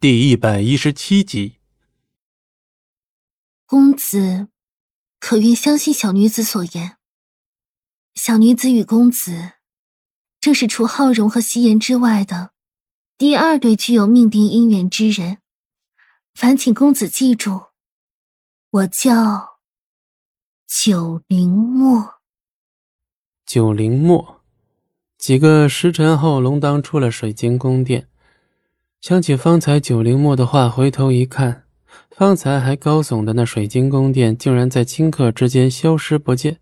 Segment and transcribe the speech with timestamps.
[0.00, 1.56] 第一百一十七集，
[3.66, 4.46] 公子
[5.18, 6.98] 可愿相信小女子所言？
[8.14, 9.54] 小女子与公子，
[10.38, 12.52] 正是除浩荣和夕颜之外的
[13.16, 15.38] 第二对具有命定姻缘之人。
[16.32, 17.70] 烦请公子记住，
[18.70, 19.58] 我叫
[20.68, 22.20] 九灵墨。
[23.44, 24.44] 九灵墨。
[25.16, 28.07] 几个时辰后，龙当出了水晶宫殿。
[29.08, 31.64] 想起方才九灵墨的话，回头一看，
[32.10, 36.58] 方才还高耸的那水晶宫殿，竟然在顷刻之间消失不见。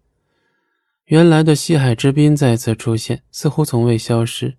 [1.06, 4.54] 原来的西海之滨再次出现，似乎从未消失，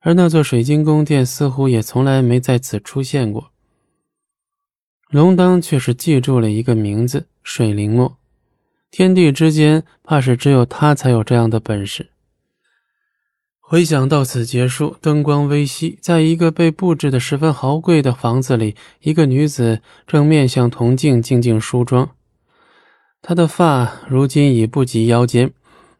[0.00, 3.52] 而那座水晶宫殿似乎也从来没在此出现过。
[5.08, 8.18] 龙当却是记住了一个名字——水灵墨。
[8.90, 12.10] 天地之间，怕是只有他才有这样的本事。
[13.66, 22.10] 回想到此结束，灯光微熄，在一个被布置的十分豪贵的房子里，一个女子正面向铜镜静静梳妆。
[23.22, 25.50] 她的发如今已不及腰间，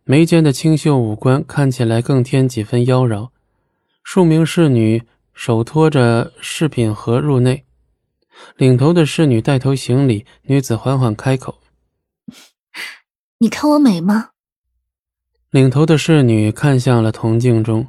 [0.05, 3.31] 眉间的清秀五官看起来更添几分妖娆。
[4.03, 7.65] 数名侍女手托着饰品盒入内，
[8.59, 10.27] 领头的侍女带头行礼。
[10.43, 11.61] 女子缓缓开口
[13.41, 14.29] ：“你看我美吗？”
[15.55, 17.87] 领头的侍女看向了铜镜中，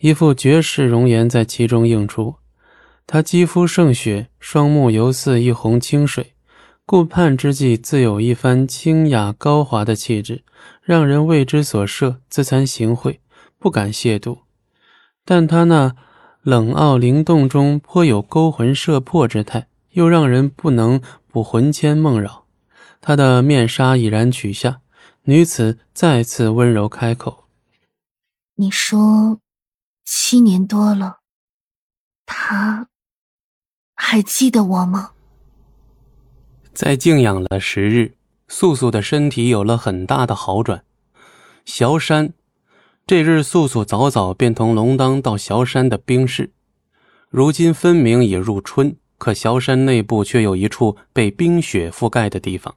[0.00, 2.34] 一副绝世容颜在其中映出。
[3.06, 6.34] 她肌肤胜雪，双目犹似一泓清水，
[6.84, 10.42] 顾盼之际自有一番清雅高华的气质，
[10.82, 13.16] 让人为之所摄，自惭形秽，
[13.58, 14.40] 不敢亵渎。
[15.24, 15.96] 但她那
[16.42, 21.00] 冷傲灵动中颇有勾魂摄魄之态，又让人不能
[21.32, 22.44] 不魂牵梦绕。
[23.00, 24.80] 她的面纱已然取下。
[25.28, 27.48] 女子再次温柔开口
[28.54, 29.40] ：“你说，
[30.04, 31.18] 七年多了，
[32.24, 32.86] 他
[33.96, 35.14] 还记得我吗？”
[36.72, 38.14] 在静养了十日，
[38.46, 40.84] 素素的身体有了很大的好转。
[41.64, 42.32] 萧山，
[43.04, 46.52] 这日素素早早便同龙当到萧山的冰室。
[47.30, 52.76] 如今分明已入春，可萧山内部却有一处被冰雪覆盖的地方。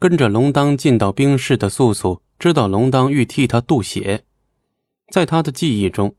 [0.00, 4.22] 跟着龙当进到冰室的素素知道龙当欲替他渡血，
[5.10, 6.14] 在他的记忆中，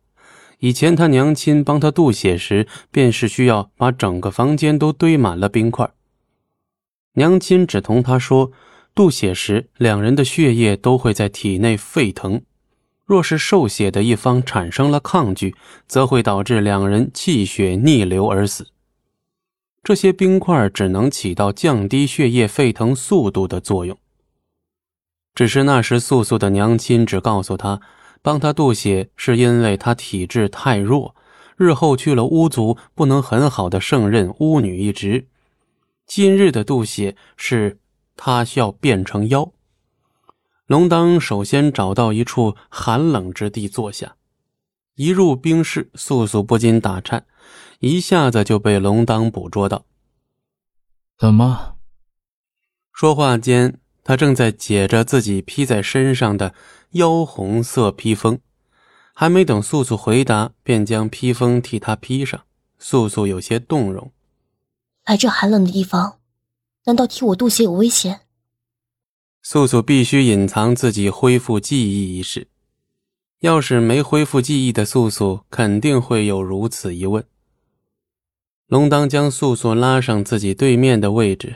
[0.60, 5.90] 以前他娘亲帮他渡血时，便是需要把整个房间都堆满了冰块。
[7.14, 8.52] 娘亲只同他说，
[8.94, 12.42] 渡血时两人的血液都会在体内沸腾，
[13.06, 15.56] 若是受血的一方产生了抗拒，
[15.88, 18.68] 则会导致两人气血逆流而死。
[19.84, 23.98] 这些冰块只能起到降低血液沸腾速度的作用。
[25.34, 27.80] 只是那时素素的娘亲只告诉她，
[28.22, 31.16] 帮她渡血是因为她体质太弱，
[31.56, 35.28] 日后去了巫族不能很好的胜任巫女一职。
[36.06, 37.80] 今日的渡血是
[38.18, 39.52] 她要变成妖。
[40.68, 44.16] 龙当首先找到一处寒冷之地坐下，
[45.00, 47.26] 一入冰室，素素不禁打颤。
[47.80, 49.86] 一下子就被龙当捕捉到。
[51.18, 51.78] 怎么？
[52.92, 56.54] 说话间，他正在解着自己披在身上的
[56.92, 58.40] 妖红色披风，
[59.14, 62.44] 还没等素素回答，便将披风替他披上。
[62.78, 64.12] 素素有些动容。
[65.06, 66.20] 来这寒冷的地方，
[66.84, 68.24] 难道替我渡劫有危险？
[69.42, 72.50] 素素必须隐藏自己恢复记忆一事。
[73.40, 77.26] 要是没恢复记忆的素素，肯定会有如此一问。
[78.68, 81.56] 龙当将素素拉上自己对面的位置，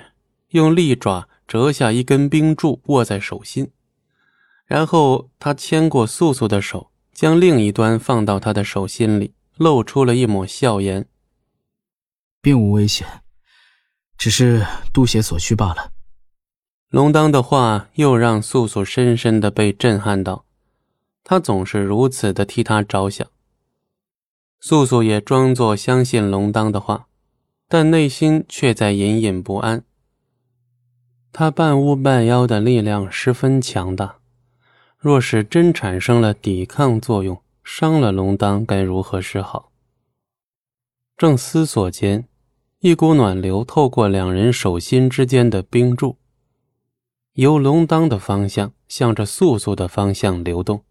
[0.49, 3.69] 用利爪折下一根冰柱，握在手心，
[4.66, 11.05] 然后他牵过素素的手，将另一端放到他的手心里，露出了一抹笑颜
[12.41, 13.05] ：“并无危险，
[14.17, 15.91] 只是渡血所需罢了。”
[16.89, 20.45] 龙当的话又让素素深深的被震撼到，
[21.23, 23.28] 他总是如此的替他着想。
[24.59, 27.07] 素素也装作相信龙当的话，
[27.68, 29.83] 但内心却在隐隐不安。
[31.31, 34.18] 他半巫半妖的力量十分强大，
[34.98, 39.71] 若是真产生了抵抗作用，伤了龙当该如何是好？
[41.18, 42.27] 正思索间，
[42.80, 46.18] 一股暖流透过两人手心之间的冰柱，
[47.33, 50.83] 由龙当的方向向着素素的方向流动。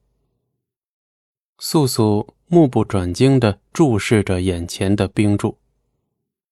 [1.59, 5.59] 素素目不转睛地注视着眼前的冰柱。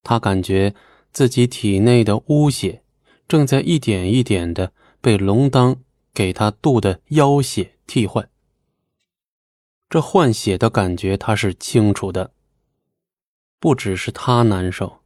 [0.02, 0.74] 他感觉
[1.12, 2.82] 自己体内的污血
[3.28, 5.76] 正在一点一点的被龙当
[6.14, 8.28] 给他渡的妖血替换。
[9.88, 12.32] 这换血的感觉他是清楚的
[13.58, 15.00] 不只是他难受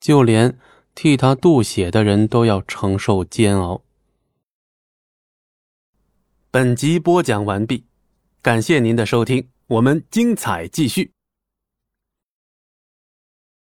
[0.00, 0.58] 就连
[0.94, 3.82] 替他渡血的人都要承受煎熬。
[6.50, 7.84] 本集播讲完毕。
[8.46, 11.15] 感谢您的收听我们精彩继续。